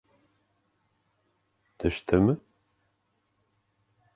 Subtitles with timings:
[1.83, 2.35] Төштөмө?